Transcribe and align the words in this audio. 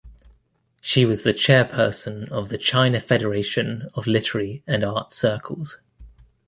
She 0.81 1.05
was 1.05 1.21
the 1.21 1.31
chairperson 1.31 2.27
of 2.29 2.49
the 2.49 2.57
China 2.57 2.99
Federation 2.99 3.91
of 3.93 4.07
Literary 4.07 4.63
and 4.65 4.83
Art 4.83 5.13
Circles. 5.13 5.77